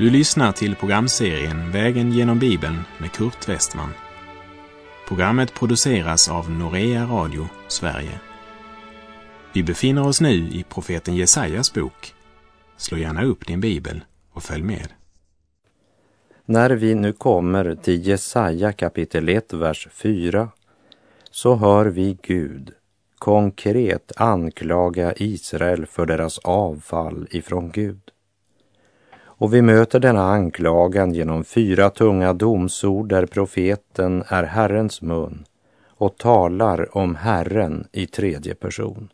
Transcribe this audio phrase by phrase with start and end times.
[0.00, 3.90] Du lyssnar till programserien Vägen genom Bibeln med Kurt Westman.
[5.08, 8.20] Programmet produceras av Norea Radio Sverige.
[9.52, 12.14] Vi befinner oss nu i profeten Jesajas bok.
[12.76, 14.88] Slå gärna upp din bibel och följ med.
[16.44, 20.48] När vi nu kommer till Jesaja kapitel 1, vers 4
[21.30, 22.72] så hör vi Gud
[23.18, 28.00] konkret anklaga Israel för deras avfall ifrån Gud.
[29.40, 35.44] Och vi möter denna anklagan genom fyra tunga domsord där profeten är Herrens mun
[35.86, 39.08] och talar om Herren i tredje person.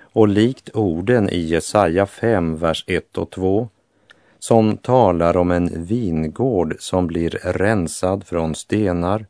[0.00, 3.68] Och likt orden i Jesaja 5, vers 1 och 2
[4.38, 9.26] som talar om en vingård som blir rensad från stenar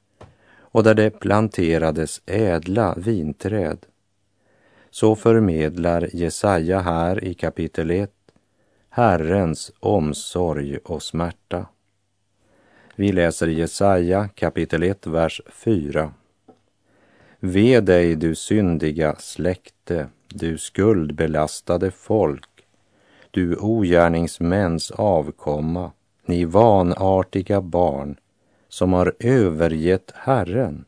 [0.58, 3.78] och där det planterades ädla vinträd.
[4.90, 8.10] Så förmedlar Jesaja här i kapitel 1
[8.94, 11.66] Herrens omsorg och smärta.
[12.94, 16.12] Vi läser Jesaja kapitel 1, vers 4.
[17.40, 22.48] Ve dig, du syndiga släkte, du skuldbelastade folk,
[23.30, 25.92] du ogärningsmäns avkomma,
[26.26, 28.16] ni vanartiga barn
[28.68, 30.84] som har övergett Herren,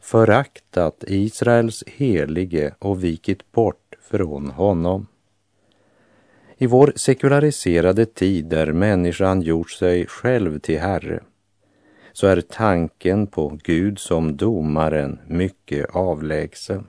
[0.00, 5.06] föraktat Israels helige och vikit bort från honom.
[6.58, 11.20] I vår sekulariserade tid där människan gjort sig själv till herre
[12.12, 16.86] så är tanken på Gud som domaren mycket avlägsen.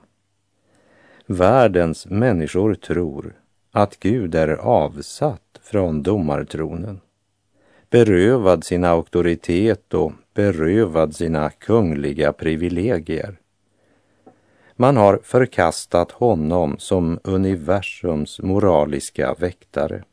[1.26, 3.34] Världens människor tror
[3.72, 7.00] att Gud är avsatt från domartronen,
[7.90, 13.36] berövad sin auktoritet och berövad sina kungliga privilegier.
[14.80, 20.04] Man har förkastat honom som universums moraliska väktare.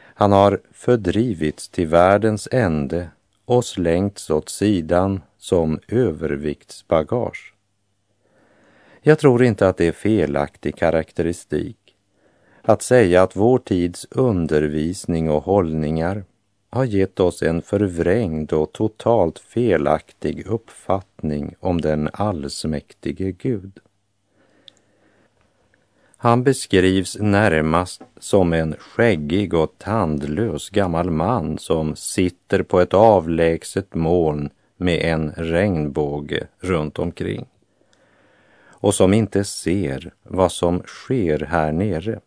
[0.00, 3.10] Han har fördrivits till världens ände
[3.44, 7.54] och slängts åt sidan som överviktsbagage.
[9.00, 11.96] Jag tror inte att det är felaktig karaktäristik
[12.62, 16.24] att säga att vår tids undervisning och hållningar
[16.70, 23.80] har gett oss en förvrängd och totalt felaktig uppfattning om den allsmäktige Gud.
[26.16, 33.94] Han beskrivs närmast som en skäggig och tandlös gammal man som sitter på ett avlägset
[33.94, 37.46] moln med en regnbåge runt omkring
[38.80, 42.20] och som inte ser vad som sker här nere.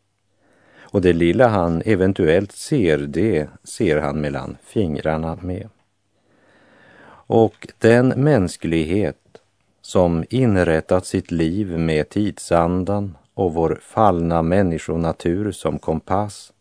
[0.91, 5.69] Och det lilla han eventuellt ser, det ser han mellan fingrarna med.
[7.27, 9.17] Och den mänsklighet
[9.81, 16.53] som inrättat sitt liv med tidsandan och vår fallna människonatur som kompass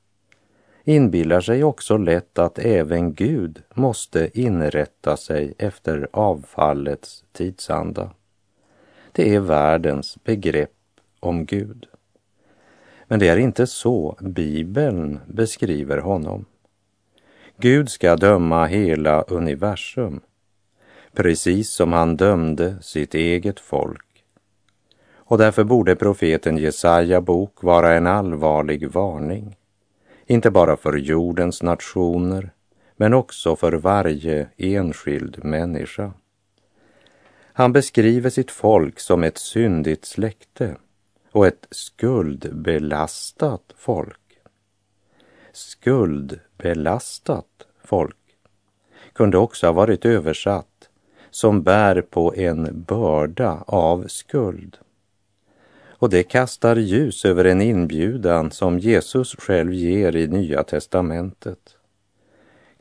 [0.85, 8.11] inbillar sig också lätt att även Gud måste inrätta sig efter avfallets tidsanda.
[9.13, 10.71] Det är världens begrepp
[11.21, 11.87] om Gud.
[13.11, 16.45] Men det är inte så Bibeln beskriver honom.
[17.57, 20.21] Gud ska döma hela universum,
[21.13, 24.25] precis som han dömde sitt eget folk.
[25.15, 29.57] Och därför borde profeten Jesaja bok vara en allvarlig varning,
[30.27, 32.51] inte bara för jordens nationer,
[32.97, 36.13] men också för varje enskild människa.
[37.53, 40.77] Han beskriver sitt folk som ett syndigt släkte
[41.33, 44.39] och ett skuldbelastat folk.
[45.53, 48.17] Skuldbelastat folk
[49.13, 50.89] kunde också ha varit översatt
[51.31, 54.79] som bär på en börda av skuld.
[56.01, 61.77] Och det kastar ljus över en inbjudan som Jesus själv ger i Nya testamentet.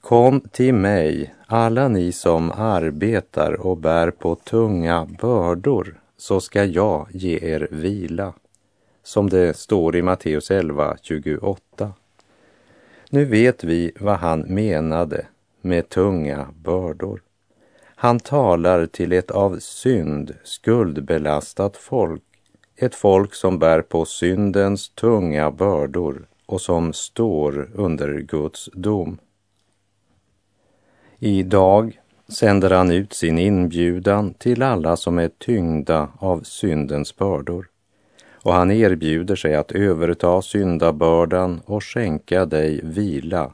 [0.01, 7.07] Kom till mig, alla ni som arbetar och bär på tunga bördor, så ska jag
[7.11, 8.33] ge er vila.
[9.09, 11.93] Som det står i Matteus 11, 28.
[13.09, 15.25] Nu vet vi vad han menade
[15.61, 17.21] med tunga bördor.
[17.85, 22.23] Han talar till ett av synd skuldbelastat folk,
[22.75, 29.17] ett folk som bär på syndens tunga bördor och som står under Guds dom.
[31.19, 37.69] Idag sänder han ut sin inbjudan till alla som är tyngda av syndens bördor.
[38.41, 43.53] Och han erbjuder sig att överta syndabördan och skänka dig vila,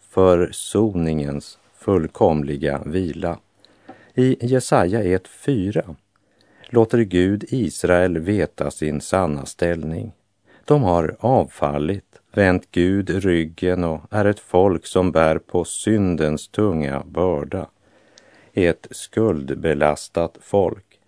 [0.00, 3.38] Försoningens fullkomliga vila.
[4.14, 5.96] I Jesaja 1.4
[6.68, 10.12] låter Gud Israel veta sin sanna ställning.
[10.64, 17.02] De har avfallit, vänt Gud ryggen och är ett folk som bär på syndens tunga
[17.06, 17.66] börda.
[18.52, 21.00] Ett skuldbelastat folk.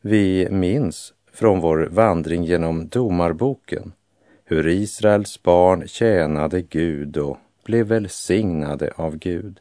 [0.00, 3.92] Vi minns från vår vandring genom Domarboken
[4.44, 9.60] hur Israels barn tjänade Gud och blev välsignade av Gud.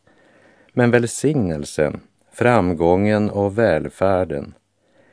[0.73, 1.99] Men välsignelsen,
[2.31, 4.53] framgången och välfärden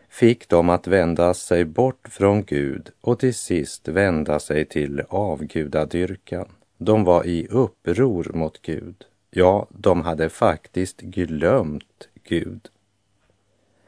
[0.08, 6.48] fick dem att vända sig bort från Gud och till sist vända sig till avgudadyrkan.
[6.78, 9.04] De var i uppror mot Gud.
[9.30, 12.68] Ja, de hade faktiskt glömt Gud.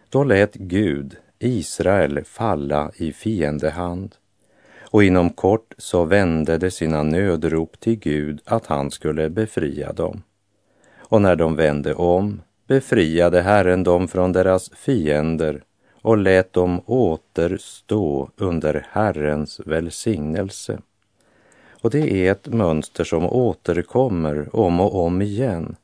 [0.08, 4.14] Då lät Gud Israel falla i fiendehand
[4.80, 10.22] och inom kort så vände de sina nödrop till Gud att han skulle befria dem.
[10.98, 15.62] Och när de vände om befriade Herren dem från deras fiender
[16.02, 20.78] och lät dem återstå under Herrens välsignelse.
[21.82, 25.76] Och det är ett mönster som återkommer om och om igen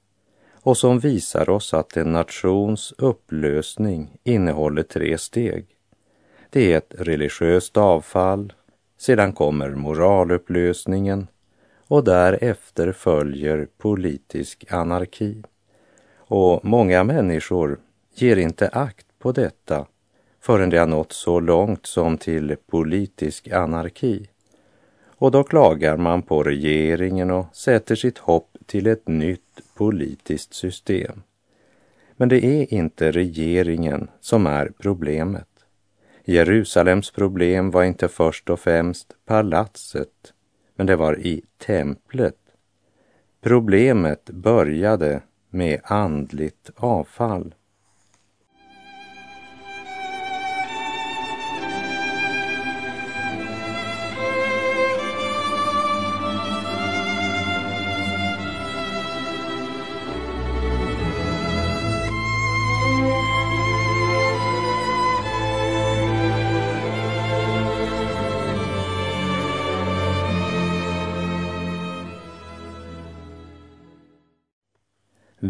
[0.69, 5.67] och som visar oss att en nations upplösning innehåller tre steg.
[6.51, 8.53] Det är ett religiöst avfall,
[8.99, 11.27] sedan kommer moralupplösningen
[11.87, 15.43] och därefter följer politisk anarki.
[16.17, 17.79] Och många människor
[18.15, 19.87] ger inte akt på detta
[20.41, 24.29] förrän det har nått så långt som till politisk anarki.
[25.21, 31.23] Och då klagar man på regeringen och sätter sitt hopp till ett nytt politiskt system.
[32.17, 35.49] Men det är inte regeringen som är problemet.
[36.25, 40.33] Jerusalems problem var inte först och främst palatset,
[40.77, 42.39] men det var i templet.
[43.41, 47.55] Problemet började med andligt avfall.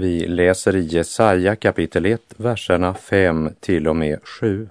[0.09, 4.69] Vi läser i Jesaja kapitel 1, verserna 5 till och med 7.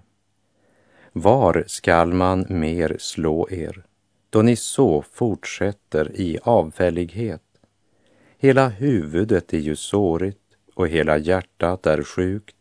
[1.12, 3.84] Var skall man mer slå er,
[4.30, 7.42] då ni så fortsätter i avfällighet?
[8.38, 12.56] Hela huvudet är ju sårigt och hela hjärtat är sjukt.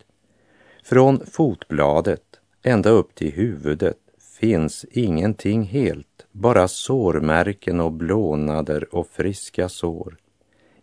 [0.84, 3.98] Från fotbladet ända upp till huvudet
[4.40, 10.16] finns ingenting helt, bara sårmärken och blånader och friska sår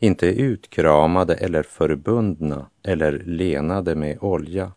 [0.03, 4.71] inte utkramade eller förbundna eller lenade med olja.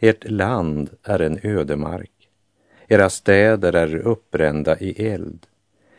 [0.00, 2.28] Ert land är en ödemark.
[2.88, 5.46] Era städer är uppbrända i eld.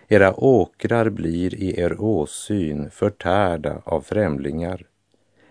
[0.08, 4.86] Era åkrar blir i er åsyn förtärda av främlingar.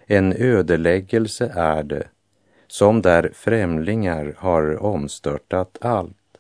[0.06, 2.08] En ödeläggelse är det,
[2.66, 6.38] som där främlingar har omstörtat allt.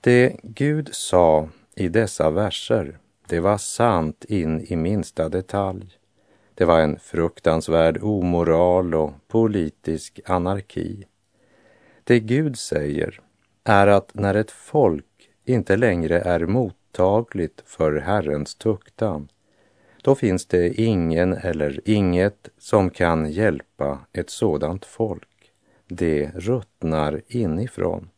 [0.00, 5.98] Det Gud sa i dessa verser det var sant in i minsta detalj.
[6.54, 11.06] Det var en fruktansvärd omoral och politisk anarki.
[12.04, 13.20] Det Gud säger
[13.64, 19.28] är att när ett folk inte längre är mottagligt för Herrens tuktan,
[20.02, 25.52] då finns det ingen eller inget som kan hjälpa ett sådant folk.
[25.88, 28.10] Det ruttnar inifrån.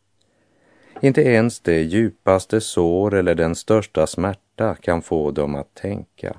[1.01, 4.48] Inte ens det djupaste sår eller den största smärta
[4.81, 6.37] kan få dem att tänka.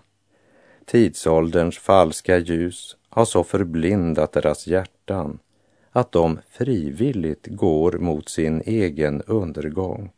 [0.84, 5.38] Tidsålderns falska ljus har så förblindat deras hjärtan
[5.90, 10.10] att de frivilligt går mot sin egen undergång.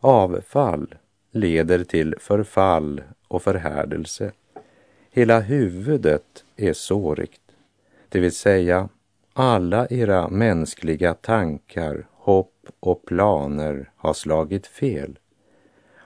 [0.00, 0.94] Avfall
[1.30, 4.32] leder till förfall och förhärdelse.
[5.10, 7.40] Hela huvudet är sårigt,
[8.08, 8.88] det vill säga
[9.32, 15.18] alla era mänskliga tankar, hopp och planer har slagit fel.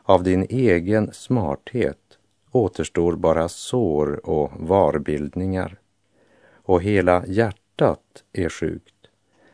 [0.08, 2.18] Av din egen smarthet
[2.50, 5.78] återstår bara sår och varbildningar.
[6.52, 8.94] Och hela hjärtat är sjukt,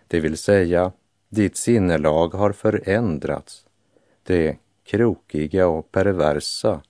[0.08, 0.92] det vill säga
[1.28, 3.66] ditt sinnelag har förändrats.
[4.22, 6.80] Det krokiga och perversa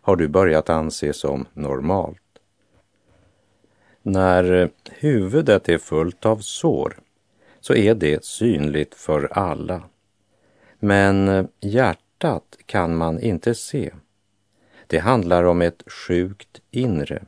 [0.00, 2.38] har du börjat anse som normalt.
[4.02, 6.98] När huvudet är fullt av sår
[7.60, 9.82] så är det synligt för alla.
[10.78, 12.04] Men hjärtat
[12.66, 13.90] kan man inte se.
[14.86, 17.22] Det handlar om ett sjukt inre,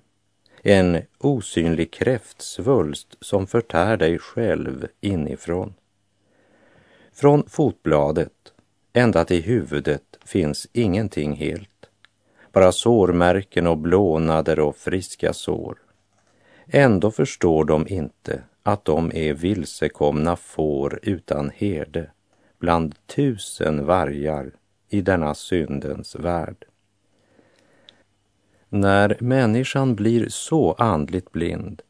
[0.63, 5.75] en osynlig kräftsvulst som förtär dig själv inifrån.
[7.13, 8.53] Från fotbladet
[8.93, 11.89] ända till huvudet finns ingenting helt,
[12.53, 15.79] bara sårmärken och blånader och friska sår.
[16.67, 22.11] Ändå förstår de inte att de är vilsekomna får utan herde
[22.59, 24.53] bland tusen vargar
[24.93, 26.65] i denna syndens värld.
[28.69, 31.83] När människan blir så andligt blind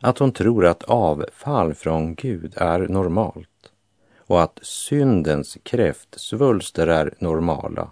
[0.00, 3.72] att hon tror att avfall från Gud är normalt
[4.16, 7.90] och att syndens kräftsvulster är normala,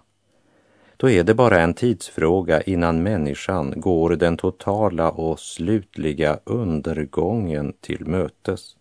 [0.97, 8.05] då är det bara en tidsfråga innan människan går den totala och slutliga undergången till
[8.05, 8.75] mötes.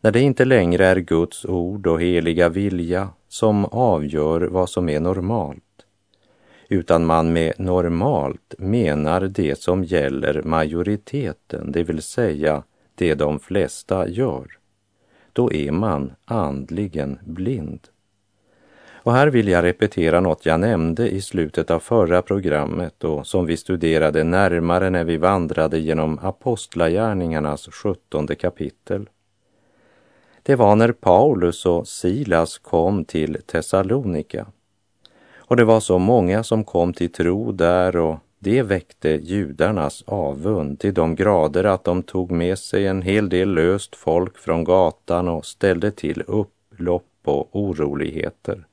[0.00, 5.00] När det inte längre är Guds ord och heliga vilja som avgör vad som är
[5.00, 5.86] normalt,
[6.68, 12.62] utan man med normalt menar det som gäller majoriteten, det vill säga
[12.94, 14.46] det de flesta gör,
[15.32, 17.88] då är man andligen blind.
[19.02, 23.46] Och här vill jag repetera något jag nämnde i slutet av förra programmet och som
[23.46, 29.08] vi studerade närmare när vi vandrade genom Apostlagärningarnas sjuttonde kapitel.
[30.50, 34.46] Det var när Paulus och Silas kom till Thessalonika.
[35.36, 40.80] Och det var så många som kom till tro där och det väckte judarnas avund
[40.80, 45.28] till de grader att de tog med sig en hel del löst folk från gatan
[45.28, 48.64] och ställde till upplopp och oroligheter.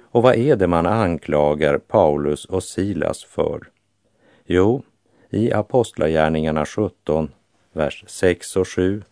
[0.00, 3.68] Och vad är det man anklagar Paulus och Silas för?
[4.44, 4.82] Jo,
[5.30, 7.30] i Apostlagärningarna 17,
[7.72, 9.02] vers 6 och 7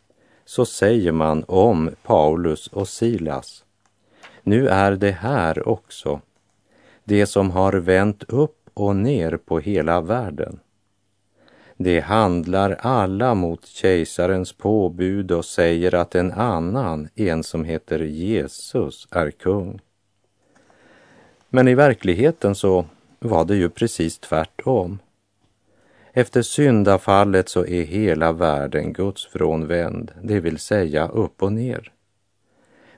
[0.45, 3.65] så säger man om Paulus och Silas.
[4.43, 6.21] Nu är det här också
[7.05, 10.61] det som har vänt upp och ner på hela världen.
[11.77, 19.09] Det handlar alla mot kejsarens påbud och säger att en annan, en som heter Jesus,
[19.11, 19.81] är kung.
[21.49, 22.85] Men i verkligheten så
[23.19, 24.99] var det ju precis tvärtom.
[26.17, 31.93] Efter syndafallet så är hela världen Guds frånvänd, det vill säga upp och ner.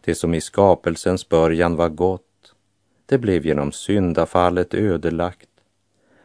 [0.05, 2.55] Det som i skapelsens början var gott,
[3.07, 5.49] det blev genom syndafallet ödelagt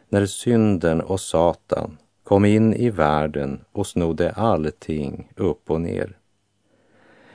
[0.08, 6.18] när synden och Satan kom in i världen och snodde allting upp och ner.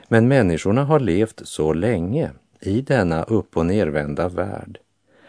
[0.08, 4.78] Men människorna har levt så länge i denna upp och nervända värld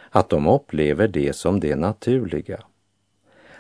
[0.10, 2.64] att de upplever det som det naturliga.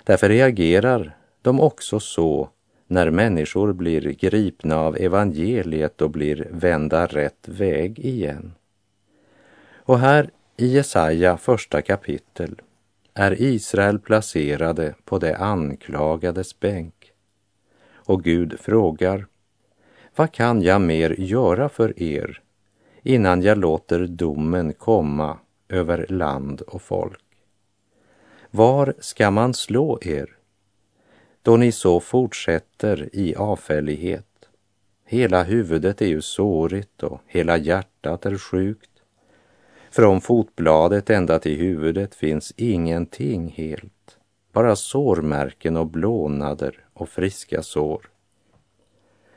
[0.03, 2.49] Därför reagerar de också så
[2.87, 8.53] när människor blir gripna av evangeliet och blir vända rätt väg igen.
[9.75, 12.61] Och här i Jesaja första kapitel
[13.13, 17.11] är Israel placerade på det anklagades bänk.
[17.93, 19.25] Och Gud frågar,
[20.15, 22.41] vad kan jag mer göra för er
[23.03, 25.37] innan jag låter domen komma
[25.69, 27.28] över land och folk?
[28.51, 30.35] Var ska man slå er
[31.41, 34.25] då ni så fortsätter i avfällighet?
[35.05, 38.89] Hela huvudet är ju sårigt och hela hjärtat är sjukt.
[39.91, 44.17] Från fotbladet ända till huvudet finns ingenting helt,
[44.51, 48.09] bara sårmärken och blånader och friska sår.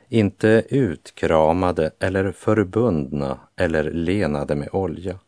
[0.09, 5.19] Inte utkramade eller förbundna eller lenade med olja.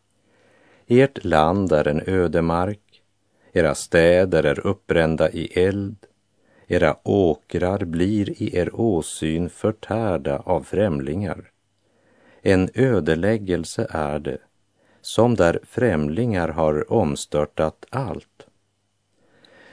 [0.86, 2.85] Ert land är en ödemark
[3.56, 5.96] era städer är uppbrända i eld,
[6.66, 11.50] era åkrar blir i er åsyn förtärda av främlingar.
[12.42, 14.38] En ödeläggelse är det,
[15.00, 18.46] som där främlingar har omstörtat allt.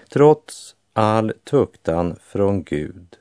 [0.09, 3.17] Trots all tuktan från Gud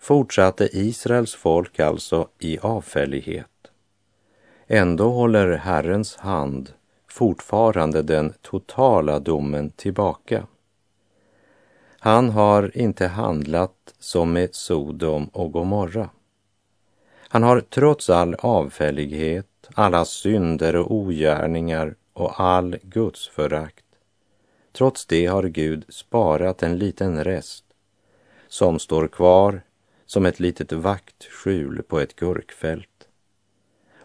[0.00, 3.70] fortsatte Israels folk alltså i avfällighet.
[4.66, 6.72] Ändå håller Herrens hand
[7.10, 10.46] fortfarande den totala domen tillbaka.
[11.98, 16.10] Han har inte handlat som med Sodom och Gomorra.
[17.28, 23.84] Han har trots all avfällighet, alla synder och ogärningar och all gudsförakt,
[24.72, 27.64] trots det har Gud sparat en liten rest
[28.48, 29.62] som står kvar
[30.06, 32.89] som ett litet vaktskjul på ett gurkfält.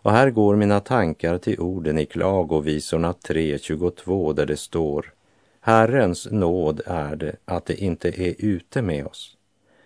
[0.05, 5.13] Och här går mina tankar till orden i Klagovisorna 3.22 där det står
[5.59, 9.37] Herrens nåd är det att det inte är ute med oss,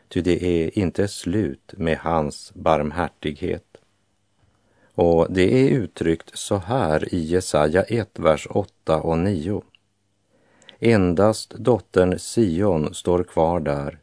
[0.07, 3.77] ty det är inte slut med hans barmhärtighet.
[4.93, 9.61] Och det är uttryckt så här i Jesaja 1, vers 8 och 9.
[10.79, 13.99] Endast dottern Sion står kvar där,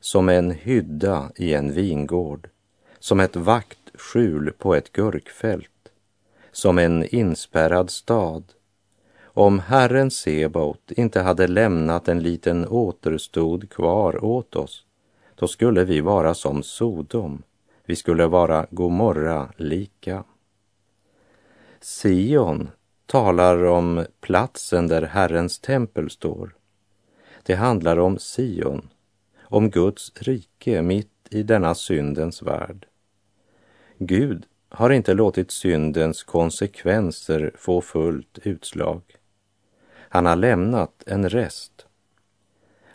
[0.00, 2.48] som en hydda i en vingård,
[2.98, 3.81] som ett vakt
[4.12, 5.92] skjul på ett gurkfält,
[6.50, 8.44] som en inspärrad stad.
[9.24, 14.84] Om Herren Sebaot inte hade lämnat en liten återstod kvar åt oss,
[15.34, 17.42] då skulle vi vara som Sodom,
[17.84, 20.24] vi skulle vara Gomorra lika.
[21.80, 22.70] Sion
[23.06, 26.54] talar om platsen där Herrens tempel står.
[27.42, 28.88] Det handlar om Sion,
[29.42, 32.86] om Guds rike mitt i denna syndens värld.
[34.06, 39.02] Gud har inte låtit syndens konsekvenser få fullt utslag.
[39.94, 41.86] Han har lämnat en rest.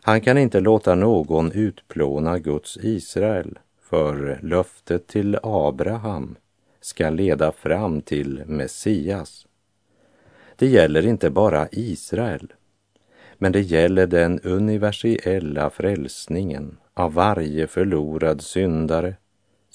[0.01, 6.35] Han kan inte låta någon utplåna Guds Israel, för löftet till Abraham
[6.81, 9.47] ska leda fram till Messias.
[10.55, 12.53] Det gäller inte bara Israel,
[13.37, 19.15] men det gäller den universella frälsningen av varje förlorad syndare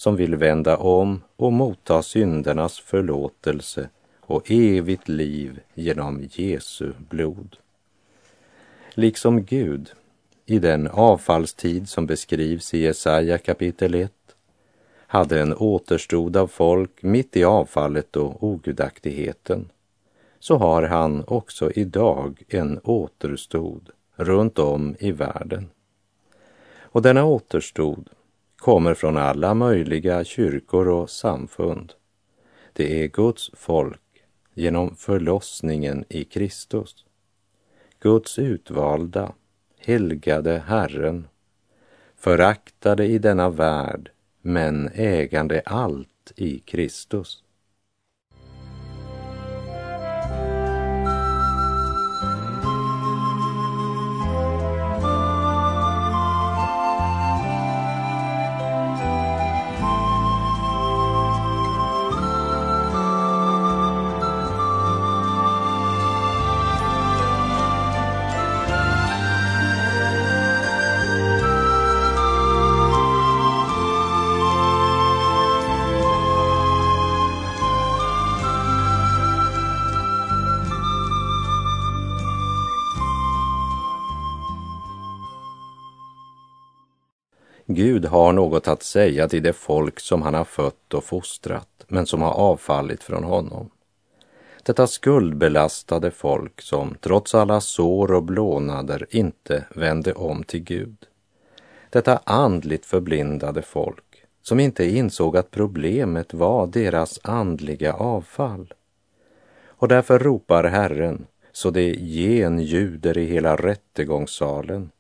[0.03, 3.89] som vill vända om och motta syndernas förlåtelse
[4.21, 7.57] och evigt liv genom Jesu blod.
[8.95, 9.93] Liksom Gud
[10.47, 14.13] i den avfallstid som beskrivs i Jesaja kapitel 1
[15.07, 19.69] hade en återstod av folk mitt i avfallet och ogudaktigheten
[20.39, 25.71] så har han också idag en återstod runt om i världen.
[26.81, 28.09] Och denna återstod
[28.63, 31.93] kommer från alla möjliga kyrkor och samfund.
[32.73, 34.01] Det är Guds folk
[34.55, 37.05] genom förlossningen i Kristus.
[38.01, 39.33] Guds utvalda,
[39.79, 41.29] helgade Herren,
[42.17, 47.43] föraktade i denna värld men ägande allt i Kristus.
[88.33, 92.23] Har något att säga till det folk som han har fött och fostrat, men som
[92.23, 93.71] har avfallit från honom.
[94.63, 100.97] Detta skuldbelastade folk som trots alla sår och blånader inte vände om till Gud.
[101.91, 108.75] Detta andligt förblindade folk som inte insåg att problemet var deras andliga avfall.
[109.67, 114.91] Och därför ropar Herren så det genljuder i hela rättegångssalen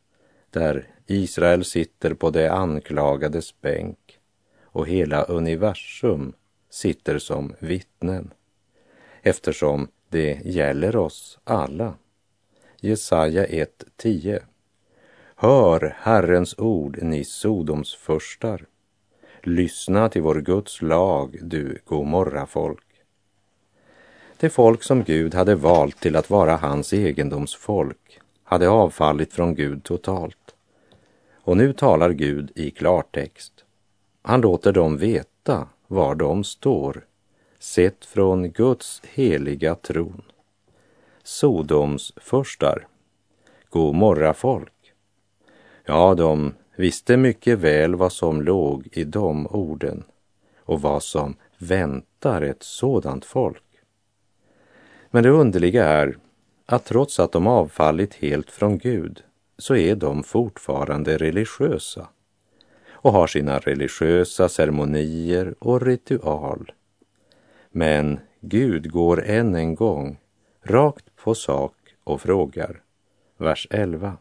[0.51, 4.19] där Israel sitter på det anklagades bänk
[4.63, 6.33] och hela universum
[6.71, 8.31] sitter som vittnen
[9.23, 11.95] eftersom det gäller oss alla.
[12.81, 14.43] Jesaja 1.10
[15.37, 18.67] Hör Herrens ord, ni Sodoms förstar.
[19.43, 22.87] Lyssna till vår Guds lag, du Gomorra-folk.
[24.37, 29.85] Det folk som Gud hade valt till att vara hans egendomsfolk hade avfallit från Gud
[29.85, 30.52] totalt.
[31.45, 33.65] Och nu talar Gud i klartext.
[34.23, 37.07] Han låter dem veta var de står,
[37.59, 40.23] sett från Guds heliga tron.
[41.23, 42.87] Sodoms förstar,
[43.71, 44.93] Gomorra folk.
[45.85, 50.05] Ja, de visste mycket väl vad som låg i de orden
[50.59, 53.65] och vad som väntar ett sådant folk.
[55.11, 56.19] Men det underliga är
[56.67, 59.23] att trots att de avfallit helt från Gud
[59.63, 62.09] så är de fortfarande religiösa
[62.91, 66.73] och har sina religiösa ceremonier och ritual.
[67.71, 70.19] Men Gud går än en gång
[70.63, 72.83] rakt på sak och frågar,
[73.39, 74.17] vers 11.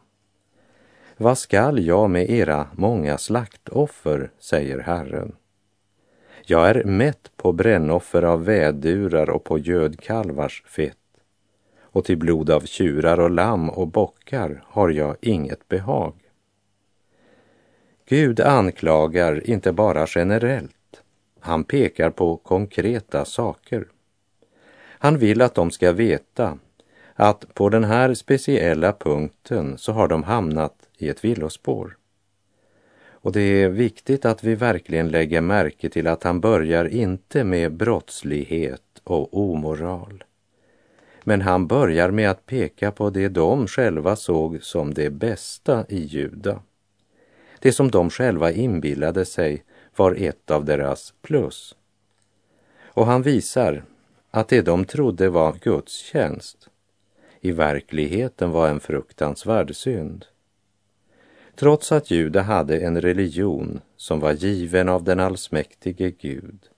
[1.16, 5.36] Vad skall jag med era många slaktoffer, säger Herren.
[6.44, 11.01] Jag är mätt på brännoffer av vädurar och på gödkalvars fett
[11.92, 16.14] och till blod av tjurar och lamm och bockar har jag inget behag.
[18.08, 21.02] Gud anklagar inte bara generellt,
[21.40, 23.86] han pekar på konkreta saker.
[24.82, 26.58] Han vill att de ska veta
[27.14, 31.96] att på den här speciella punkten så har de hamnat i ett villospår.
[33.10, 37.72] Och det är viktigt att vi verkligen lägger märke till att han börjar inte med
[37.72, 40.24] brottslighet och omoral
[41.24, 45.98] men han börjar med att peka på det de själva såg som det bästa i
[45.98, 46.62] Juda.
[47.58, 49.64] Det som de själva inbillade sig
[49.96, 51.76] var ett av deras plus.
[52.84, 53.84] Och han visar
[54.30, 56.68] att det de trodde var Guds tjänst
[57.40, 60.26] i verkligheten var en fruktansvärd synd.
[61.54, 66.71] Trots att Juda hade en religion som var given av den allsmäktige Gud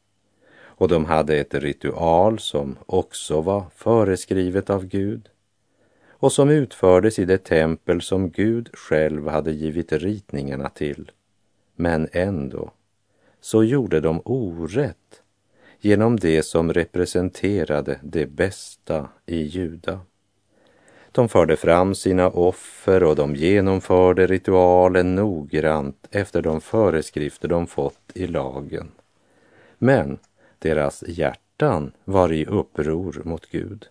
[0.76, 5.28] och de hade ett ritual som också var föreskrivet av Gud
[6.08, 11.10] och som utfördes i det tempel som Gud själv hade givit ritningarna till.
[11.76, 12.70] Men ändå
[13.40, 15.22] så gjorde de orätt
[15.80, 20.00] genom det som representerade det bästa i Juda.
[21.12, 28.10] De förde fram sina offer och de genomförde ritualen noggrant efter de föreskrifter de fått
[28.14, 28.92] i lagen.
[29.78, 30.18] Men
[30.64, 33.87] deras hjärtan var i uppror mot Gud.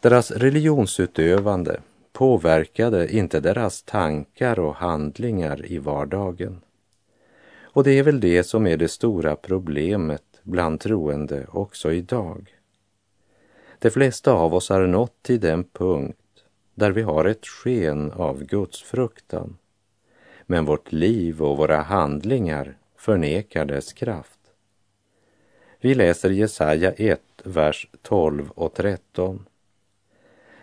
[0.00, 1.80] Deras religionsutövande
[2.12, 6.60] påverkade inte deras tankar och handlingar i vardagen.
[7.62, 12.54] Och det är väl det som är det stora problemet bland troende också idag.
[13.78, 16.44] De flesta av oss har nått till den punkt
[16.74, 19.56] där vi har ett sken av Guds fruktan.
[20.46, 24.41] Men vårt liv och våra handlingar förnekar dess kraft.
[25.84, 29.46] Vi läser Jesaja 1, vers 12 och 13.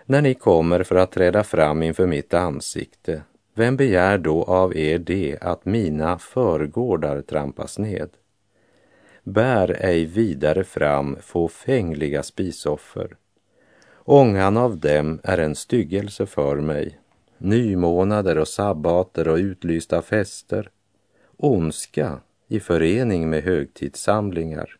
[0.05, 4.99] När ni kommer för att träda fram inför mitt ansikte, vem begär då av er
[4.99, 8.09] det att mina förgårdar trampas ned?
[9.23, 13.15] Bär ej vidare fram fåfängliga spisoffer.
[13.95, 16.99] Ångan av dem är en styggelse för mig,
[17.37, 20.69] nymånader och sabbater och utlysta fester,
[21.37, 24.78] ondska i förening med högtidssamlingar.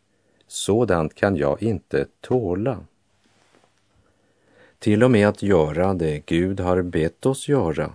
[0.52, 2.78] Sådant kan jag inte tåla.
[4.78, 7.94] Till och med att göra det Gud har bett oss göra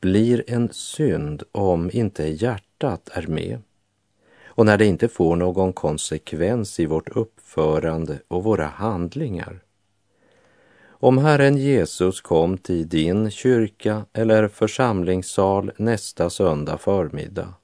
[0.00, 3.58] blir en synd om inte hjärtat är med
[4.44, 9.62] och när det inte får någon konsekvens i vårt uppförande och våra handlingar.
[10.86, 17.54] Om Herren Jesus kom till din kyrka eller församlingssal nästa söndag förmiddag,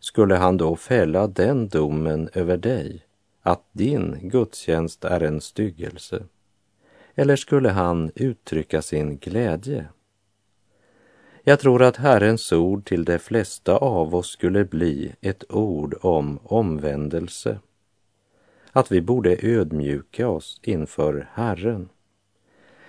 [0.00, 3.06] skulle han då fälla den domen över dig
[3.42, 6.24] att din gudstjänst är en styggelse?
[7.14, 9.88] Eller skulle han uttrycka sin glädje?
[11.44, 16.38] Jag tror att Herrens ord till de flesta av oss skulle bli ett ord om
[16.42, 17.58] omvändelse.
[18.72, 21.88] Att vi borde ödmjuka oss inför Herren.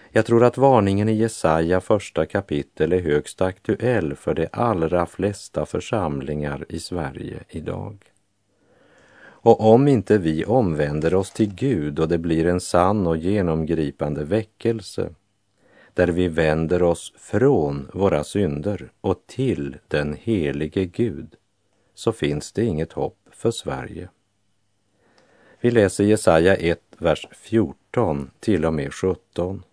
[0.09, 5.65] Jag tror att varningen i Jesaja första kapitel är högst aktuell för de allra flesta
[5.65, 8.10] församlingar i Sverige idag.
[9.41, 14.23] Och om inte vi omvänder oss till Gud och det blir en sann och genomgripande
[14.23, 15.09] väckelse
[15.93, 21.35] där vi vänder oss från våra synder och till den helige Gud,
[21.93, 24.09] så finns det inget hopp för Sverige.
[25.61, 29.63] Vi läser Jesaja 1, vers 14 till och med 17.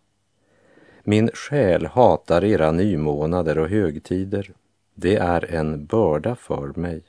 [1.03, 4.53] Min själ hatar era nymånader och högtider.
[4.95, 7.03] Det är en börda för mig.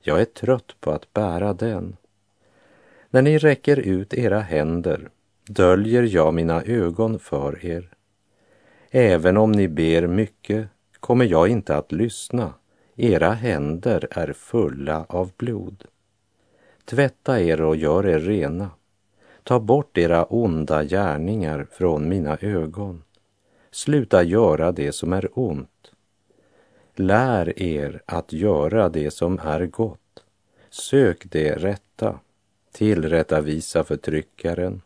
[0.00, 1.96] Jag är trött på att bära den.
[3.16, 5.08] När ni räcker ut era händer
[5.48, 7.90] döljer jag mina ögon för er.
[8.90, 10.68] Även om ni ber mycket
[11.00, 12.54] kommer jag inte att lyssna.
[12.96, 15.84] Era händer är fulla av blod.
[16.84, 18.70] Tvätta er och gör er rena.
[19.42, 23.02] Ta bort era onda gärningar från mina ögon.
[23.70, 25.92] Sluta göra det som är ont.
[26.94, 30.24] Lär er att göra det som är gott.
[30.70, 32.20] Sök det rätta.
[32.76, 34.82] Tillrättavisa förtryckaren.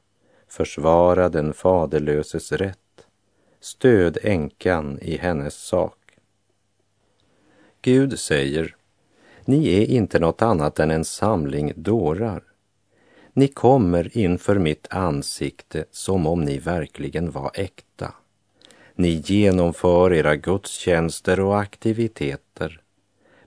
[0.48, 3.07] Försvara den faderlöses rätt
[3.61, 5.98] Stöd änkan i hennes sak.
[7.83, 8.76] Gud säger,
[9.44, 12.42] ni är inte något annat än en samling dårar.
[13.33, 18.14] Ni kommer inför mitt ansikte som om ni verkligen var äkta.
[18.94, 22.81] Ni genomför era gudstjänster och aktiviteter,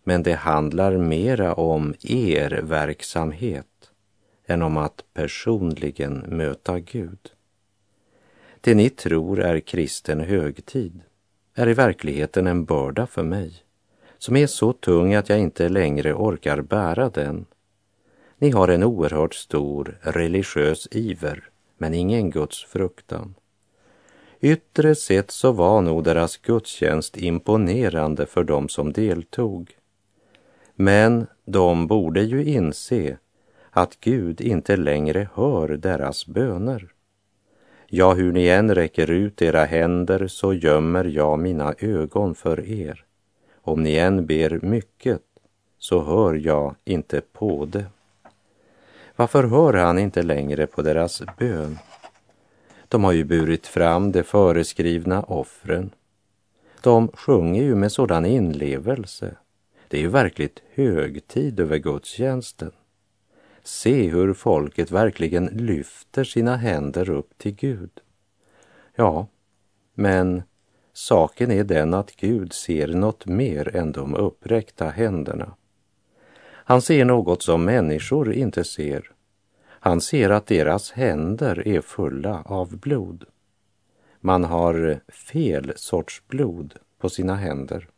[0.04, 3.68] men det handlar mera om er verksamhet
[4.46, 7.32] än om att personligen möta Gud.
[8.62, 11.02] Det ni tror är kristen högtid
[11.54, 13.64] är i verkligheten en börda för mig
[14.24, 17.46] som är så tung att jag inte längre orkar bära den.
[18.38, 23.36] Ni har en oerhört stor religiös iver, men ingen Guds fruktan.
[24.42, 29.78] Yttre sett så var nog deras gudstjänst imponerande för dem som deltog.
[30.76, 33.18] Men de borde ju inse
[33.74, 36.88] att Gud inte längre hör deras böner.
[37.88, 43.06] Ja, hur ni än räcker ut era händer så gömmer jag mina ögon för er.
[43.62, 45.22] Om ni än ber mycket
[45.78, 47.86] så hör jag inte på det.
[49.16, 51.80] Varför hör han inte längre på deras bön?
[52.88, 55.90] De har ju burit fram de föreskrivna offren.
[56.82, 59.36] De sjunger ju med sådan inlevelse.
[59.88, 62.72] Det är ju verkligt högtid över gudstjänsten.
[63.64, 67.92] Se hur folket verkligen lyfter sina händer upp till Gud.
[68.96, 69.28] Ja,
[69.94, 70.44] men
[70.94, 75.56] saken är den att Gud ser något mer än de uppräckta händerna.
[76.66, 79.12] Han ser något som människor inte ser.
[79.66, 83.26] Han ser att deras händer är fulla av blod.
[84.20, 87.90] Man har fel sorts blod på sina händer.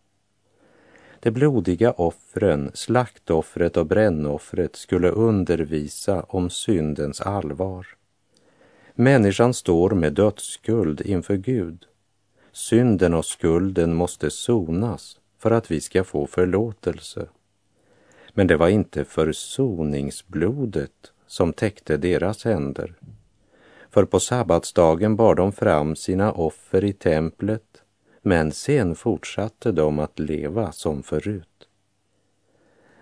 [1.19, 7.88] De blodiga offren, slaktoffret och brännoffret skulle undervisa om syndens allvar.
[8.93, 11.86] Människan står med dödsskuld inför Gud.
[12.51, 17.28] Synden och skulden måste sonas för att vi ska få förlåtelse.
[18.34, 22.93] Men det var inte försoningsblodet som täckte deras händer.
[23.89, 27.74] För på sabbatsdagen bar de fram sina offer i templet,
[28.25, 31.67] men sen fortsatte de att leva som förut.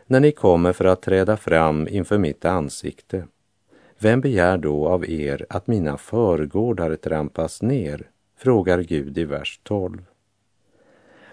[0.05, 3.27] När ni kommer för att träda fram inför mitt ansikte,
[3.99, 8.09] vem begär då av er att mina förgårdar trampas ner?
[8.37, 10.05] frågar Gud i vers 12.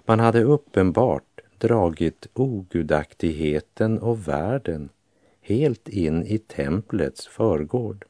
[0.04, 4.88] Man hade uppenbart dragit ogudaktigheten och världen
[5.40, 8.04] helt in i templets förgård,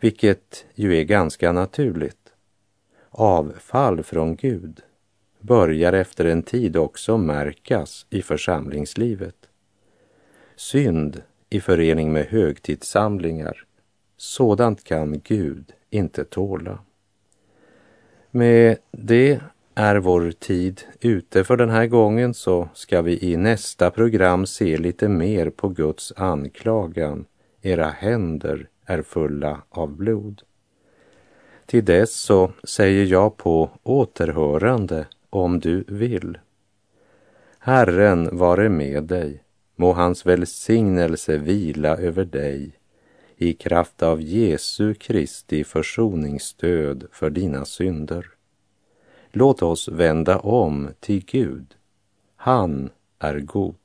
[0.00, 2.17] vilket ju är ganska naturligt.
[3.10, 4.80] Avfall från Gud
[5.40, 9.36] börjar efter en tid också märkas i församlingslivet.
[10.56, 13.64] Synd i förening med högtidssamlingar,
[14.16, 16.78] sådant kan Gud inte tåla.
[18.30, 19.40] Med det
[19.74, 24.76] är vår tid ute för den här gången så ska vi i nästa program se
[24.76, 27.24] lite mer på Guds anklagan.
[27.62, 30.42] Era händer är fulla av blod.
[31.68, 36.38] Till dess så säger jag på återhörande om du vill.
[37.58, 39.42] Herren vare med dig,
[39.76, 42.72] må hans välsignelse vila över dig
[43.36, 48.26] i kraft av Jesu Kristi försoningsstöd för dina synder.
[49.30, 51.74] Låt oss vända om till Gud.
[52.36, 53.76] Han är god.